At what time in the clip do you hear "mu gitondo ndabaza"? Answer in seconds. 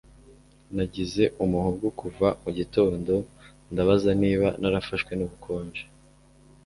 2.43-4.11